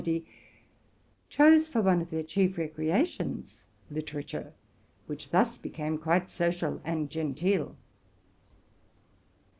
81 0.01 0.19
erty, 0.19 0.25
chose 1.29 1.69
for 1.69 1.79
one 1.83 2.01
of 2.01 2.09
their 2.09 2.23
chief 2.23 2.57
recreations 2.57 3.65
literature, 3.91 4.51
which 5.05 5.29
thus 5.29 5.59
became 5.59 5.99
quite 5.99 6.27
social 6.27 6.81
and 6.83 7.07
genteel. 7.11 7.75